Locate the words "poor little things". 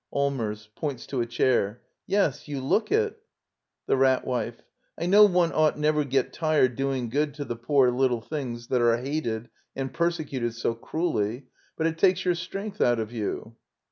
7.55-8.65